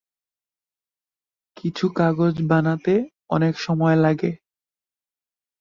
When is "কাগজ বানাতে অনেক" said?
1.95-3.53